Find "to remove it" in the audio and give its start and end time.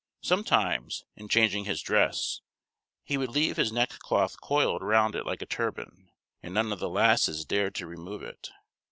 7.75-8.49